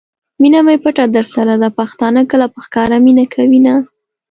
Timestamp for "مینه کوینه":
3.05-3.75